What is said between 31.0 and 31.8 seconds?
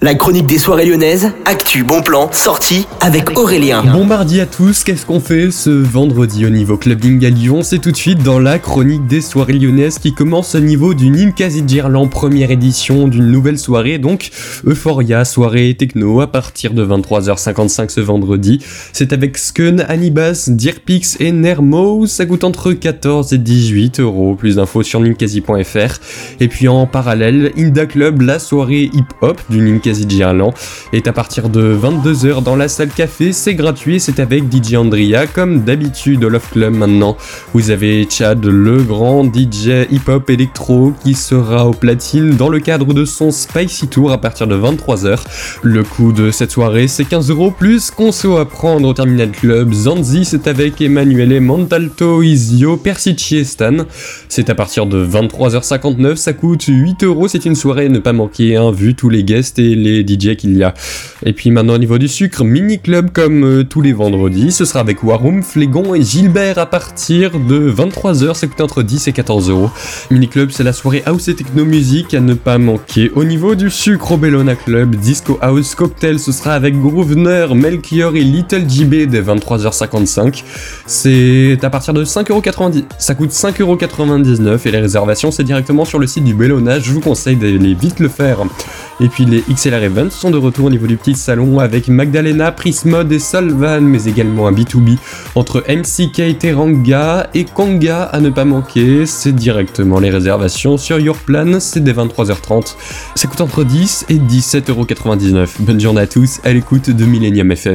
à partir de